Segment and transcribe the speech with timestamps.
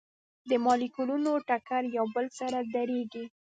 [0.49, 3.25] د مالیکولونو ټکر یو بل سره ډیریږي.